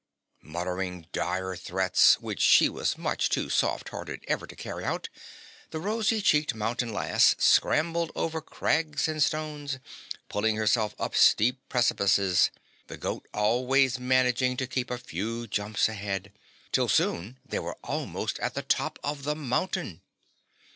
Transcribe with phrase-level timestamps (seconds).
[0.41, 5.09] Muttering dire threats which she was much too soft hearted ever to carry out,
[5.69, 9.77] the rosy cheeked mountain lass scrambled over crags and stones,
[10.27, 12.49] pulling herself up steep precipices,
[12.87, 16.33] the goat always managing to keep a few jumps ahead,
[16.71, 20.01] till soon they were almost at the top of the mountain!